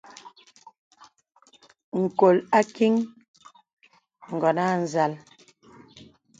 Ǹkɔl 2.03 2.37
àkìŋ 2.59 2.93
ngɔn 4.33 4.57
à 4.65 4.65
nzàl. 4.81 5.13